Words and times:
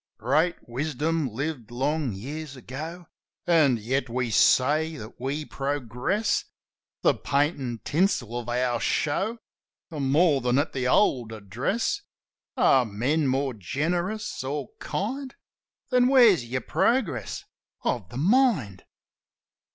"Great 0.17 0.55
wisdom 0.67 1.27
lived 1.29 1.69
long 1.69 2.11
years 2.11 2.55
ago, 2.55 3.05
An' 3.45 3.77
yet 3.77 4.09
we 4.09 4.31
say 4.31 4.95
that 4.97 5.21
we 5.21 5.45
progress. 5.45 6.43
The 7.03 7.13
paint 7.13 7.59
an' 7.59 7.81
tinsel 7.83 8.39
of 8.39 8.49
our 8.49 8.79
show 8.79 9.37
Are 9.91 9.99
more 9.99 10.41
than 10.41 10.57
at 10.57 10.73
the 10.73 10.87
old 10.87 11.31
address. 11.31 12.01
Are 12.57 12.83
men 12.83 13.27
more 13.27 13.53
generous, 13.53 14.43
or 14.43 14.69
kind? 14.79 15.35
Then 15.91 16.07
where's 16.07 16.45
your 16.45 16.61
progress 16.61 17.45
of 17.83 18.09
the 18.09 18.17
mind?" 18.17 18.85